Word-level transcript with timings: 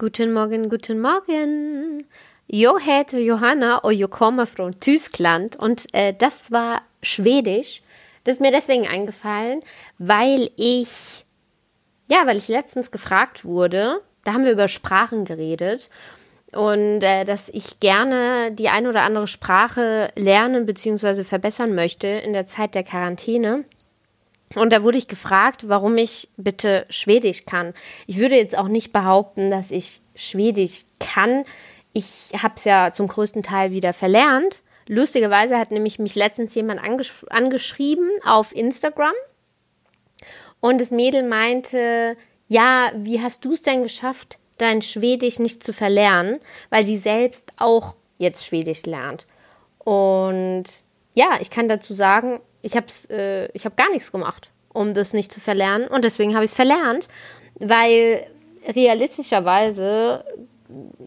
Guten 0.00 0.32
Morgen, 0.32 0.70
guten 0.70 0.98
Morgen. 0.98 2.06
Jag 2.46 2.82
heter 2.82 3.18
Johanna 3.18 3.78
och 3.78 3.92
jag 3.92 4.10
kommer 4.10 4.46
från 4.46 4.72
Tyskland 4.72 5.56
und 5.56 5.86
äh, 5.92 6.14
das 6.18 6.50
war 6.50 6.80
Schwedisch. 7.02 7.82
Das 8.24 8.36
ist 8.36 8.40
mir 8.40 8.50
deswegen 8.50 8.86
eingefallen, 8.88 9.60
weil 9.98 10.48
ich, 10.56 11.26
ja, 12.08 12.22
weil 12.24 12.38
ich 12.38 12.48
letztens 12.48 12.90
gefragt 12.90 13.44
wurde, 13.44 14.00
da 14.24 14.32
haben 14.32 14.46
wir 14.46 14.52
über 14.52 14.68
Sprachen 14.68 15.26
geredet 15.26 15.90
und 16.52 17.02
äh, 17.02 17.26
dass 17.26 17.50
ich 17.50 17.78
gerne 17.80 18.52
die 18.52 18.70
eine 18.70 18.88
oder 18.88 19.02
andere 19.02 19.26
Sprache 19.26 20.08
lernen 20.16 20.64
bzw. 20.64 21.24
verbessern 21.24 21.74
möchte 21.74 22.06
in 22.06 22.32
der 22.32 22.46
Zeit 22.46 22.74
der 22.74 22.84
Quarantäne. 22.84 23.64
Und 24.54 24.72
da 24.72 24.82
wurde 24.82 24.98
ich 24.98 25.06
gefragt, 25.06 25.68
warum 25.68 25.96
ich 25.96 26.28
bitte 26.36 26.86
Schwedisch 26.90 27.46
kann. 27.46 27.72
Ich 28.06 28.18
würde 28.18 28.36
jetzt 28.36 28.58
auch 28.58 28.68
nicht 28.68 28.92
behaupten, 28.92 29.50
dass 29.50 29.70
ich 29.70 30.00
Schwedisch 30.16 30.86
kann. 30.98 31.44
Ich 31.92 32.30
habe 32.42 32.54
es 32.56 32.64
ja 32.64 32.92
zum 32.92 33.06
größten 33.06 33.42
Teil 33.42 33.70
wieder 33.70 33.92
verlernt. 33.92 34.62
Lustigerweise 34.88 35.56
hat 35.56 35.70
nämlich 35.70 36.00
mich 36.00 36.16
letztens 36.16 36.54
jemand 36.56 36.82
angesch 36.82 37.24
angeschrieben 37.30 38.10
auf 38.24 38.54
Instagram. 38.54 39.14
Und 40.58 40.80
das 40.80 40.90
Mädel 40.90 41.22
meinte, 41.22 42.16
ja, 42.48 42.90
wie 42.96 43.22
hast 43.22 43.44
du 43.44 43.52
es 43.52 43.62
denn 43.62 43.84
geschafft, 43.84 44.40
dein 44.58 44.82
Schwedisch 44.82 45.38
nicht 45.38 45.62
zu 45.62 45.72
verlernen? 45.72 46.40
Weil 46.70 46.84
sie 46.84 46.98
selbst 46.98 47.52
auch 47.56 47.94
jetzt 48.18 48.44
Schwedisch 48.44 48.84
lernt. 48.84 49.26
Und 49.78 50.64
ja, 51.14 51.38
ich 51.40 51.50
kann 51.50 51.68
dazu 51.68 51.94
sagen, 51.94 52.40
ich 52.62 52.76
habe 52.76 52.86
äh, 53.08 53.58
hab 53.58 53.76
gar 53.76 53.90
nichts 53.90 54.12
gemacht, 54.12 54.50
um 54.72 54.94
das 54.94 55.12
nicht 55.12 55.32
zu 55.32 55.40
verlernen. 55.40 55.88
Und 55.88 56.04
deswegen 56.04 56.34
habe 56.34 56.44
ich 56.44 56.50
es 56.50 56.56
verlernt, 56.56 57.08
weil 57.58 58.26
realistischerweise 58.66 60.24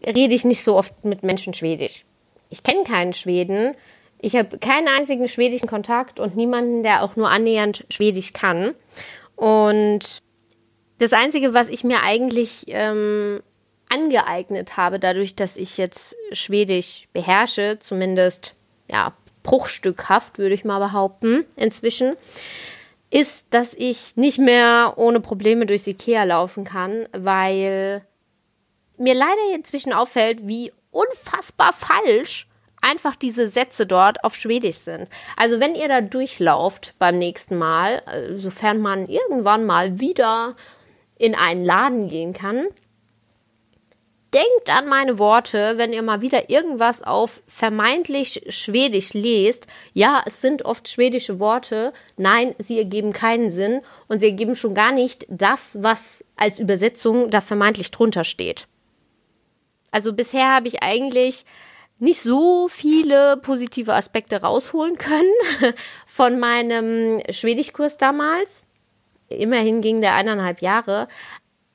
rede 0.06 0.34
ich 0.34 0.44
nicht 0.44 0.62
so 0.62 0.76
oft 0.76 1.04
mit 1.04 1.22
Menschen 1.22 1.54
Schwedisch. 1.54 2.04
Ich 2.50 2.62
kenne 2.62 2.84
keinen 2.84 3.12
Schweden. 3.12 3.74
Ich 4.20 4.36
habe 4.36 4.58
keinen 4.58 4.88
einzigen 4.88 5.28
schwedischen 5.28 5.68
Kontakt 5.68 6.20
und 6.20 6.36
niemanden, 6.36 6.82
der 6.82 7.02
auch 7.02 7.16
nur 7.16 7.30
annähernd 7.30 7.84
Schwedisch 7.90 8.32
kann. 8.32 8.74
Und 9.36 10.18
das 10.98 11.12
Einzige, 11.12 11.54
was 11.54 11.68
ich 11.68 11.84
mir 11.84 12.02
eigentlich 12.02 12.64
ähm, 12.68 13.42
angeeignet 13.88 14.76
habe, 14.76 14.98
dadurch, 14.98 15.34
dass 15.36 15.56
ich 15.56 15.76
jetzt 15.76 16.16
Schwedisch 16.32 17.08
beherrsche, 17.12 17.78
zumindest 17.80 18.54
ja 18.90 19.14
bruchstückhaft, 19.44 20.38
würde 20.38 20.56
ich 20.56 20.64
mal 20.64 20.80
behaupten, 20.80 21.44
inzwischen, 21.54 22.16
ist, 23.10 23.46
dass 23.50 23.74
ich 23.74 24.16
nicht 24.16 24.40
mehr 24.40 24.94
ohne 24.96 25.20
Probleme 25.20 25.66
durchs 25.66 25.86
Ikea 25.86 26.24
laufen 26.24 26.64
kann, 26.64 27.06
weil 27.12 28.02
mir 28.96 29.14
leider 29.14 29.54
inzwischen 29.54 29.92
auffällt, 29.92 30.48
wie 30.48 30.72
unfassbar 30.90 31.72
falsch 31.72 32.48
einfach 32.80 33.14
diese 33.16 33.48
Sätze 33.48 33.86
dort 33.86 34.24
auf 34.24 34.34
Schwedisch 34.34 34.78
sind. 34.78 35.08
Also 35.36 35.60
wenn 35.60 35.74
ihr 35.74 35.88
da 35.88 36.00
durchlauft 36.00 36.94
beim 36.98 37.18
nächsten 37.18 37.56
Mal, 37.56 38.02
äh, 38.06 38.36
sofern 38.36 38.80
man 38.80 39.08
irgendwann 39.08 39.64
mal 39.64 40.00
wieder 40.00 40.56
in 41.16 41.34
einen 41.34 41.64
Laden 41.64 42.08
gehen 42.08 42.32
kann, 42.32 42.66
denkt 44.34 44.68
an 44.68 44.88
meine 44.88 45.18
Worte, 45.18 45.74
wenn 45.76 45.92
ihr 45.92 46.02
mal 46.02 46.20
wieder 46.20 46.50
irgendwas 46.50 47.02
auf 47.02 47.40
vermeintlich 47.46 48.44
Schwedisch 48.48 49.14
lest. 49.14 49.66
Ja, 49.92 50.22
es 50.26 50.40
sind 50.40 50.64
oft 50.64 50.88
schwedische 50.88 51.38
Worte. 51.38 51.92
Nein, 52.16 52.54
sie 52.58 52.76
ergeben 52.76 53.12
keinen 53.12 53.52
Sinn 53.52 53.80
und 54.08 54.18
sie 54.18 54.26
ergeben 54.26 54.56
schon 54.56 54.74
gar 54.74 54.90
nicht 54.90 55.24
das, 55.28 55.70
was 55.74 56.24
als 56.36 56.58
Übersetzung 56.58 57.30
da 57.30 57.40
vermeintlich 57.40 57.92
drunter 57.92 58.24
steht. 58.24 58.66
Also 59.92 60.12
bisher 60.12 60.52
habe 60.52 60.66
ich 60.66 60.82
eigentlich 60.82 61.44
nicht 62.00 62.20
so 62.20 62.66
viele 62.68 63.36
positive 63.36 63.94
Aspekte 63.94 64.40
rausholen 64.40 64.98
können 64.98 65.32
von 66.06 66.40
meinem 66.40 67.22
Schwedischkurs 67.30 67.96
damals. 67.98 68.66
Immerhin 69.28 69.80
ging 69.80 70.00
der 70.00 70.14
eineinhalb 70.14 70.60
Jahre. 70.60 71.08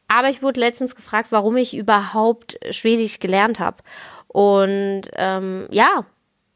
Aber 0.10 0.30
ich 0.30 0.42
wurde 0.42 0.60
letztens 0.60 0.96
gefragt, 0.96 1.28
warum 1.30 1.56
ich 1.56 1.78
überhaupt 1.78 2.60
Schwedisch 2.72 3.20
gelernt 3.20 3.60
habe. 3.60 3.78
Und 4.28 5.04
ähm, 5.16 5.68
ja, 5.72 6.06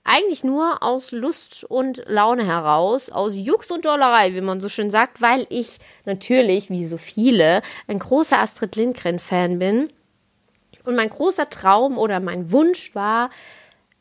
eigentlich 0.03 0.43
nur 0.43 0.83
aus 0.83 1.11
Lust 1.11 1.63
und 1.63 2.03
Laune 2.07 2.45
heraus, 2.45 3.09
aus 3.09 3.33
Jux 3.35 3.71
und 3.71 3.85
Dollerei, 3.85 4.33
wie 4.33 4.41
man 4.41 4.59
so 4.59 4.67
schön 4.69 4.91
sagt, 4.91 5.21
weil 5.21 5.45
ich 5.49 5.79
natürlich, 6.05 6.69
wie 6.69 6.85
so 6.85 6.97
viele, 6.97 7.61
ein 7.87 7.99
großer 7.99 8.39
Astrid 8.39 8.75
Lindgren-Fan 8.75 9.59
bin. 9.59 9.87
Und 10.83 10.95
mein 10.95 11.09
großer 11.09 11.49
Traum 11.49 11.97
oder 11.97 12.19
mein 12.19 12.51
Wunsch 12.51 12.93
war, 12.95 13.29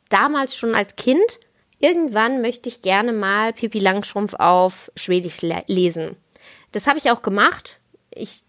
damals 0.09 0.57
schon 0.57 0.75
als 0.75 0.97
Kind, 0.97 1.39
irgendwann 1.79 2.41
möchte 2.41 2.69
ich 2.69 2.83
gerne 2.83 3.13
mal 3.13 3.53
Pippi 3.53 3.79
Langstrumpf 3.79 4.35
auf 4.35 4.91
Schwedisch 4.97 5.43
le 5.43 5.63
lesen. 5.67 6.17
Das 6.73 6.87
habe 6.87 6.99
ich 6.99 7.11
auch 7.11 7.23
gemacht. 7.23 7.79
Ich 8.11 8.43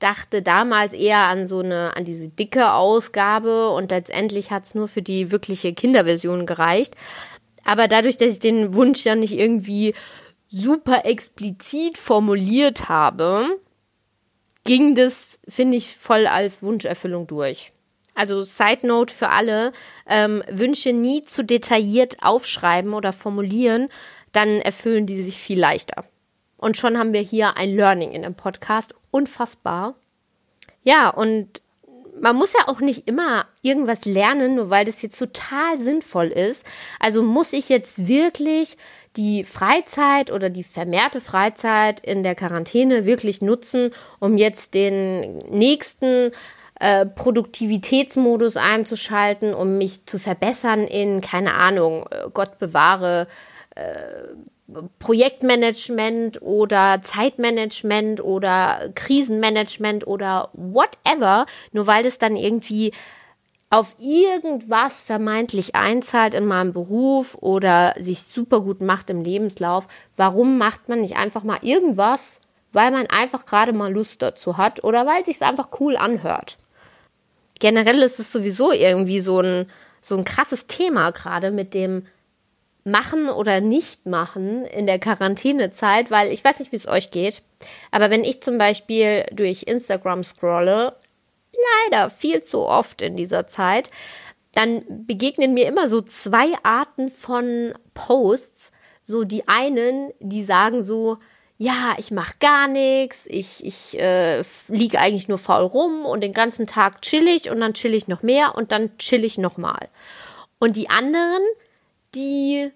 dachte 0.00 0.42
damals 0.42 0.92
eher 0.92 1.20
an 1.20 1.46
so 1.46 1.60
eine, 1.60 1.96
an 1.96 2.04
diese 2.04 2.28
dicke 2.28 2.72
Ausgabe 2.72 3.70
und 3.70 3.90
letztendlich 3.90 4.50
hat 4.50 4.64
es 4.64 4.74
nur 4.74 4.88
für 4.88 5.02
die 5.02 5.30
wirkliche 5.30 5.72
Kinderversion 5.72 6.46
gereicht. 6.46 6.96
Aber 7.64 7.86
dadurch, 7.86 8.16
dass 8.16 8.32
ich 8.32 8.38
den 8.40 8.74
Wunsch 8.74 9.04
ja 9.04 9.14
nicht 9.14 9.34
irgendwie 9.34 9.94
super 10.50 11.04
explizit 11.04 11.98
formuliert 11.98 12.88
habe, 12.88 13.60
ging 14.64 14.94
das, 14.94 15.38
finde 15.48 15.76
ich, 15.76 15.94
voll 15.94 16.26
als 16.26 16.62
Wunscherfüllung 16.62 17.26
durch. 17.26 17.72
Also 18.14 18.42
Side 18.42 18.86
Note 18.86 19.14
für 19.14 19.28
alle, 19.28 19.72
ähm, 20.08 20.42
Wünsche 20.50 20.92
nie 20.92 21.22
zu 21.22 21.44
detailliert 21.44 22.16
aufschreiben 22.22 22.94
oder 22.94 23.12
formulieren, 23.12 23.88
dann 24.32 24.60
erfüllen 24.60 25.06
die 25.06 25.22
sich 25.22 25.36
viel 25.36 25.58
leichter. 25.58 26.04
Und 26.60 26.76
schon 26.76 26.98
haben 26.98 27.12
wir 27.12 27.22
hier 27.22 27.56
ein 27.56 27.74
Learning 27.74 28.12
in 28.12 28.22
dem 28.22 28.34
Podcast. 28.34 28.94
Unfassbar. 29.10 29.94
Ja, 30.82 31.08
und 31.08 31.60
man 32.20 32.36
muss 32.36 32.52
ja 32.52 32.68
auch 32.68 32.80
nicht 32.80 33.08
immer 33.08 33.46
irgendwas 33.62 34.04
lernen, 34.04 34.56
nur 34.56 34.68
weil 34.68 34.84
das 34.84 35.00
jetzt 35.00 35.18
total 35.18 35.78
sinnvoll 35.78 36.26
ist. 36.26 36.64
Also 36.98 37.22
muss 37.22 37.54
ich 37.54 37.68
jetzt 37.70 38.06
wirklich 38.06 38.76
die 39.16 39.44
Freizeit 39.44 40.30
oder 40.30 40.50
die 40.50 40.62
vermehrte 40.62 41.20
Freizeit 41.20 42.00
in 42.00 42.22
der 42.22 42.34
Quarantäne 42.34 43.06
wirklich 43.06 43.40
nutzen, 43.40 43.90
um 44.18 44.36
jetzt 44.36 44.74
den 44.74 45.38
nächsten 45.48 46.30
äh, 46.78 47.06
Produktivitätsmodus 47.06 48.56
einzuschalten, 48.56 49.54
um 49.54 49.78
mich 49.78 50.06
zu 50.06 50.18
verbessern 50.18 50.84
in, 50.84 51.20
keine 51.20 51.54
Ahnung, 51.54 52.06
äh, 52.10 52.28
Gott 52.32 52.58
bewahre, 52.58 53.26
äh, 53.74 54.34
Projektmanagement 54.98 56.42
oder 56.42 57.00
Zeitmanagement 57.02 58.22
oder 58.22 58.90
Krisenmanagement 58.94 60.06
oder 60.06 60.50
whatever, 60.52 61.46
nur 61.72 61.86
weil 61.86 62.06
es 62.06 62.18
dann 62.18 62.36
irgendwie 62.36 62.92
auf 63.70 63.94
irgendwas 64.00 65.00
vermeintlich 65.00 65.76
einzahlt 65.76 66.34
in 66.34 66.44
meinem 66.44 66.72
Beruf 66.72 67.36
oder 67.40 67.94
sich 68.00 68.22
super 68.22 68.60
gut 68.60 68.82
macht 68.82 69.10
im 69.10 69.22
Lebenslauf, 69.22 69.86
warum 70.16 70.58
macht 70.58 70.88
man 70.88 71.02
nicht 71.02 71.16
einfach 71.16 71.44
mal 71.44 71.58
irgendwas, 71.62 72.40
weil 72.72 72.90
man 72.90 73.06
einfach 73.06 73.46
gerade 73.46 73.72
mal 73.72 73.92
Lust 73.92 74.22
dazu 74.22 74.56
hat 74.56 74.82
oder 74.82 75.06
weil 75.06 75.20
es 75.20 75.26
sich 75.26 75.40
einfach 75.42 75.68
cool 75.78 75.96
anhört? 75.96 76.56
Generell 77.60 78.02
ist 78.02 78.18
es 78.18 78.32
sowieso 78.32 78.72
irgendwie 78.72 79.20
so 79.20 79.40
ein, 79.40 79.70
so 80.02 80.16
ein 80.16 80.24
krasses 80.24 80.66
Thema 80.66 81.12
gerade 81.12 81.52
mit 81.52 81.72
dem 81.72 82.06
machen 82.84 83.28
oder 83.28 83.60
nicht 83.60 84.06
machen 84.06 84.64
in 84.64 84.86
der 84.86 84.98
Quarantänezeit, 84.98 86.10
weil 86.10 86.32
ich 86.32 86.44
weiß 86.44 86.58
nicht, 86.58 86.72
wie 86.72 86.76
es 86.76 86.88
euch 86.88 87.10
geht, 87.10 87.42
aber 87.90 88.10
wenn 88.10 88.24
ich 88.24 88.42
zum 88.42 88.58
Beispiel 88.58 89.24
durch 89.32 89.64
Instagram 89.64 90.24
scrolle, 90.24 90.96
leider 91.90 92.10
viel 92.10 92.42
zu 92.42 92.60
oft 92.60 93.02
in 93.02 93.16
dieser 93.16 93.46
Zeit, 93.46 93.90
dann 94.52 94.82
begegnen 95.06 95.54
mir 95.54 95.66
immer 95.66 95.88
so 95.88 96.00
zwei 96.00 96.52
Arten 96.62 97.08
von 97.08 97.74
Posts. 97.94 98.72
So 99.04 99.24
die 99.24 99.48
einen, 99.48 100.12
die 100.20 100.44
sagen 100.44 100.84
so, 100.84 101.18
ja, 101.58 101.94
ich 101.98 102.10
mache 102.10 102.34
gar 102.40 102.68
nichts, 102.68 103.24
ich, 103.26 103.64
ich 103.64 103.98
äh, 104.00 104.42
liege 104.68 104.98
eigentlich 104.98 105.28
nur 105.28 105.36
faul 105.38 105.64
rum 105.64 106.06
und 106.06 106.22
den 106.22 106.32
ganzen 106.32 106.66
Tag 106.66 107.02
chill 107.02 107.28
ich 107.28 107.50
und 107.50 107.60
dann 107.60 107.74
chill 107.74 107.92
ich 107.92 108.08
noch 108.08 108.22
mehr 108.22 108.54
und 108.54 108.72
dann 108.72 108.96
chill 108.96 109.24
ich 109.24 109.36
nochmal. 109.36 109.88
Und 110.58 110.76
die 110.76 110.88
anderen, 110.88 111.42
die 112.14 112.70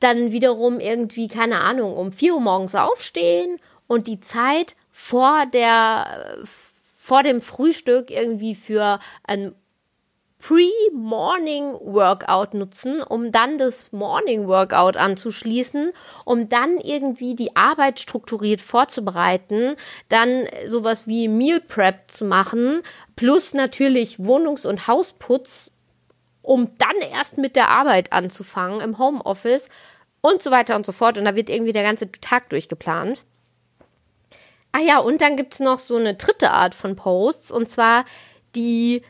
dann 0.00 0.32
wiederum 0.32 0.80
irgendwie, 0.80 1.28
keine 1.28 1.60
Ahnung, 1.60 1.96
um 1.96 2.12
4 2.12 2.34
Uhr 2.34 2.40
morgens 2.40 2.74
aufstehen 2.74 3.58
und 3.86 4.06
die 4.06 4.20
Zeit 4.20 4.76
vor 4.92 5.46
der, 5.46 6.38
vor 6.98 7.22
dem 7.22 7.40
Frühstück 7.40 8.10
irgendwie 8.10 8.54
für 8.54 8.98
ein 9.24 9.54
Pre-Morning-Workout 10.38 12.54
nutzen, 12.54 13.02
um 13.02 13.32
dann 13.32 13.58
das 13.58 13.90
Morning-Workout 13.90 14.96
anzuschließen, 14.96 15.90
um 16.24 16.48
dann 16.48 16.78
irgendwie 16.78 17.34
die 17.34 17.56
Arbeit 17.56 17.98
strukturiert 17.98 18.60
vorzubereiten, 18.60 19.74
dann 20.08 20.46
sowas 20.64 21.08
wie 21.08 21.26
Meal 21.26 21.60
Prep 21.60 22.08
zu 22.08 22.24
machen, 22.24 22.82
plus 23.16 23.52
natürlich 23.52 24.20
Wohnungs- 24.20 24.64
und 24.64 24.86
Hausputz, 24.86 25.67
um 26.48 26.70
dann 26.78 26.96
erst 27.12 27.36
mit 27.36 27.56
der 27.56 27.68
Arbeit 27.68 28.12
anzufangen 28.14 28.80
im 28.80 28.98
Homeoffice 28.98 29.68
und 30.22 30.42
so 30.42 30.50
weiter 30.50 30.76
und 30.76 30.86
so 30.86 30.92
fort. 30.92 31.18
Und 31.18 31.26
da 31.26 31.36
wird 31.36 31.50
irgendwie 31.50 31.72
der 31.72 31.82
ganze 31.82 32.10
Tag 32.10 32.48
durchgeplant. 32.48 33.22
Ah 34.72 34.80
ja, 34.80 34.98
und 34.98 35.20
dann 35.20 35.36
gibt 35.36 35.54
es 35.54 35.60
noch 35.60 35.78
so 35.78 35.96
eine 35.96 36.14
dritte 36.14 36.50
Art 36.50 36.74
von 36.74 36.96
Posts, 36.96 37.50
und 37.50 37.70
zwar 37.70 38.06
die 38.54 39.02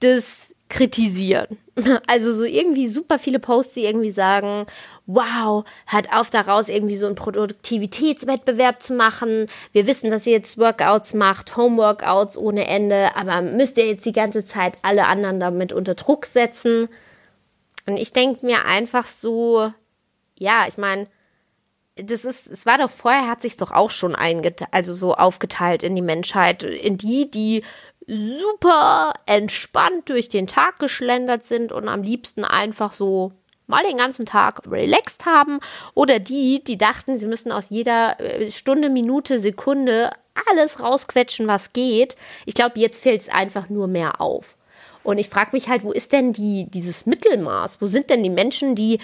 des 0.00 0.51
kritisieren. 0.72 1.58
Also 2.06 2.34
so 2.34 2.44
irgendwie 2.44 2.86
super 2.86 3.18
viele 3.18 3.38
Posts, 3.38 3.74
die 3.74 3.84
irgendwie 3.84 4.10
sagen, 4.10 4.66
wow, 5.06 5.64
hört 5.86 6.12
auf 6.12 6.28
daraus 6.28 6.68
irgendwie 6.68 6.98
so 6.98 7.06
einen 7.06 7.14
Produktivitätswettbewerb 7.14 8.82
zu 8.82 8.92
machen. 8.92 9.46
Wir 9.72 9.86
wissen, 9.86 10.10
dass 10.10 10.26
ihr 10.26 10.32
jetzt 10.34 10.58
Workouts 10.58 11.14
macht, 11.14 11.56
Homeworkouts 11.56 12.36
ohne 12.36 12.66
Ende, 12.66 13.16
aber 13.16 13.40
müsst 13.40 13.78
ihr 13.78 13.86
jetzt 13.86 14.04
die 14.04 14.12
ganze 14.12 14.44
Zeit 14.44 14.76
alle 14.82 15.06
anderen 15.06 15.40
damit 15.40 15.72
unter 15.72 15.94
Druck 15.94 16.26
setzen? 16.26 16.88
Und 17.86 17.96
ich 17.96 18.12
denke 18.12 18.44
mir 18.44 18.66
einfach 18.66 19.06
so, 19.06 19.72
ja, 20.38 20.66
ich 20.68 20.76
meine, 20.76 21.06
das 21.96 22.26
ist, 22.26 22.50
es 22.50 22.66
war 22.66 22.76
doch 22.76 22.90
vorher, 22.90 23.28
hat 23.28 23.42
sich 23.42 23.56
doch 23.56 23.70
auch 23.70 23.90
schon 23.90 24.14
eingeteilt, 24.14 24.70
also 24.72 24.92
so 24.92 25.14
aufgeteilt 25.14 25.82
in 25.82 25.96
die 25.96 26.02
Menschheit, 26.02 26.62
in 26.62 26.98
die, 26.98 27.30
die 27.30 27.62
super 28.12 29.14
entspannt 29.26 30.08
durch 30.08 30.28
den 30.28 30.46
Tag 30.46 30.78
geschlendert 30.78 31.44
sind 31.44 31.72
und 31.72 31.88
am 31.88 32.02
liebsten 32.02 32.44
einfach 32.44 32.92
so 32.92 33.32
mal 33.66 33.82
den 33.84 33.96
ganzen 33.96 34.26
Tag 34.26 34.62
relaxed 34.70 35.24
haben 35.24 35.60
oder 35.94 36.18
die, 36.18 36.62
die 36.62 36.76
dachten, 36.76 37.18
sie 37.18 37.26
müssen 37.26 37.52
aus 37.52 37.66
jeder 37.70 38.20
äh, 38.20 38.50
Stunde, 38.50 38.90
Minute, 38.90 39.40
Sekunde 39.40 40.10
alles 40.48 40.80
rausquetschen, 40.80 41.46
was 41.46 41.72
geht. 41.72 42.16
Ich 42.46 42.54
glaube, 42.54 42.80
jetzt 42.80 43.02
fällt 43.02 43.22
es 43.22 43.28
einfach 43.28 43.68
nur 43.68 43.86
mehr 43.86 44.20
auf. 44.20 44.56
Und 45.04 45.18
ich 45.18 45.28
frage 45.28 45.50
mich 45.52 45.68
halt, 45.68 45.82
wo 45.82 45.92
ist 45.92 46.12
denn 46.12 46.32
die, 46.32 46.66
dieses 46.70 47.06
Mittelmaß? 47.06 47.80
Wo 47.80 47.86
sind 47.86 48.10
denn 48.10 48.22
die 48.22 48.30
Menschen, 48.30 48.74
die 48.74 48.98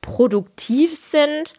produktiv 0.00 0.96
sind, 0.96 1.54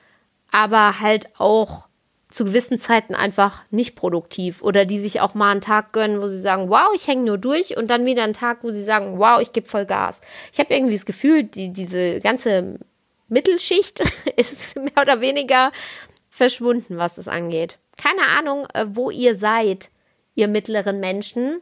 aber 0.51 0.99
halt 0.99 1.27
auch 1.37 1.87
zu 2.33 2.45
gewissen 2.45 2.79
Zeiten 2.79 3.13
einfach 3.13 3.61
nicht 3.69 3.95
produktiv 3.95 4.63
oder 4.63 4.85
die 4.85 4.99
sich 4.99 5.21
auch 5.21 5.35
mal 5.35 5.51
einen 5.51 5.61
Tag 5.61 5.93
gönnen, 5.93 6.19
wo 6.19 6.27
sie 6.27 6.41
sagen, 6.41 6.67
wow, 6.69 6.91
ich 6.95 7.07
hänge 7.07 7.23
nur 7.23 7.37
durch 7.37 7.77
und 7.77 7.89
dann 7.89 8.07
wieder 8.07 8.23
einen 8.23 8.33
Tag, 8.33 8.63
wo 8.63 8.71
sie 8.71 8.83
sagen, 8.83 9.19
wow, 9.19 9.39
ich 9.39 9.53
gebe 9.53 9.67
voll 9.67 9.85
Gas. 9.85 10.19
Ich 10.51 10.59
habe 10.59 10.73
irgendwie 10.73 10.95
das 10.95 11.05
Gefühl, 11.05 11.43
die, 11.43 11.71
diese 11.71 12.19
ganze 12.21 12.79
Mittelschicht 13.27 13.99
ist 14.35 14.75
mehr 14.75 14.97
oder 14.99 15.21
weniger 15.21 15.71
verschwunden, 16.29 16.97
was 16.97 17.15
das 17.15 17.27
angeht. 17.27 17.77
Keine 18.01 18.25
Ahnung, 18.37 18.65
äh, 18.73 18.87
wo 18.89 19.11
ihr 19.11 19.37
seid, 19.37 19.89
ihr 20.33 20.47
mittleren 20.47 20.99
Menschen. 20.99 21.61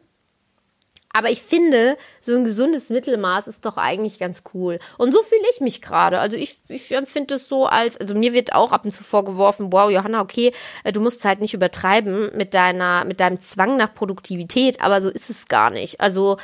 Aber 1.13 1.30
ich 1.30 1.42
finde, 1.42 1.98
so 2.22 2.34
ein 2.34 2.44
gesundes 2.44 2.90
Mittelmaß 2.90 3.48
ist 3.48 3.66
doch 3.66 3.78
eigentlich 3.78 4.19
ganz 4.19 4.44
cool. 4.54 4.80
Und 4.98 5.12
so 5.12 5.22
fühle 5.22 5.42
ich 5.52 5.60
mich 5.60 5.81
gerade. 5.81 6.19
Also 6.19 6.38
ich, 6.38 6.60
ich 6.68 6.92
empfinde 6.94 7.36
es 7.36 7.50
so 7.50 7.66
als, 7.66 7.98
also 7.98 8.16
mir 8.16 8.34
wird 8.34 8.54
auch 8.54 8.72
ab 8.72 8.86
und 8.86 8.92
zu 8.92 9.04
vorgeworfen, 9.04 9.72
wow, 9.72 9.90
Johanna, 9.90 10.22
okay, 10.22 10.54
äh, 10.84 10.92
du 10.92 11.02
musst 11.02 11.25
halt 11.25 11.42
nicht 11.42 11.54
übertreiben 11.54 12.31
mit 12.36 12.54
deiner, 12.54 13.06
mit 13.06 13.19
deinem 13.19 13.40
Zwang 13.40 13.78
nach 13.78 13.94
Produktivität, 13.94 14.81
aber 14.81 15.02
so 15.02 15.10
ist 15.10 15.30
es 15.30 15.48
gar 15.48 15.69
nicht. 15.69 16.00
Also 16.00 16.38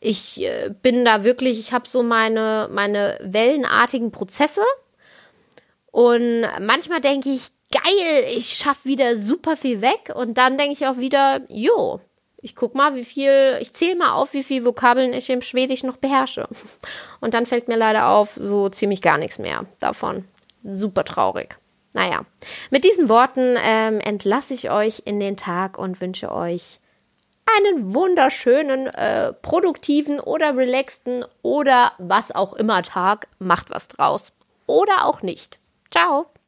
ich 0.00 0.42
äh, 0.42 0.70
bin 0.82 1.04
da 1.04 1.24
wirklich, 1.24 1.58
ich 1.58 1.72
habe 1.72 1.88
so 1.88 2.02
meine, 2.02 2.68
meine 2.72 3.18
wellenartigen 3.22 4.10
Prozesse. 4.10 4.62
Und 5.92 6.42
manchmal 6.60 7.00
denke 7.00 7.30
ich, 7.30 7.48
geil, 7.70 8.24
ich 8.34 8.54
schaffe 8.54 8.88
wieder 8.88 9.16
super 9.16 9.56
viel 9.56 9.80
weg. 9.80 10.12
Und 10.14 10.38
dann 10.38 10.56
denke 10.56 10.72
ich 10.72 10.86
auch 10.86 10.98
wieder, 10.98 11.40
jo, 11.48 12.00
ich 12.42 12.56
guck 12.56 12.74
mal, 12.74 12.94
wie 12.94 13.04
viel, 13.04 13.58
ich 13.60 13.72
zähle 13.72 13.96
mal 13.96 14.12
auf, 14.12 14.32
wie 14.32 14.42
viele 14.42 14.64
Vokabeln 14.64 15.12
ich 15.12 15.30
im 15.30 15.42
Schwedisch 15.42 15.82
noch 15.82 15.96
beherrsche. 15.96 16.48
Und 17.20 17.34
dann 17.34 17.46
fällt 17.46 17.68
mir 17.68 17.76
leider 17.76 18.08
auf, 18.08 18.32
so 18.32 18.68
ziemlich 18.68 19.02
gar 19.02 19.18
nichts 19.18 19.38
mehr 19.38 19.66
davon. 19.78 20.24
Super 20.62 21.04
traurig. 21.04 21.58
Naja, 21.92 22.24
mit 22.70 22.84
diesen 22.84 23.08
Worten 23.08 23.56
ähm, 23.64 23.98
entlasse 24.00 24.54
ich 24.54 24.70
euch 24.70 25.02
in 25.04 25.18
den 25.18 25.36
Tag 25.36 25.76
und 25.76 26.00
wünsche 26.00 26.32
euch 26.32 26.78
einen 27.58 27.94
wunderschönen, 27.94 28.86
äh, 28.86 29.32
produktiven 29.32 30.20
oder 30.20 30.56
relaxten 30.56 31.24
oder 31.42 31.92
was 31.98 32.32
auch 32.32 32.52
immer 32.52 32.82
Tag. 32.82 33.26
Macht 33.38 33.70
was 33.70 33.88
draus. 33.88 34.32
Oder 34.66 35.04
auch 35.04 35.22
nicht. 35.22 35.58
Ciao. 35.90 36.30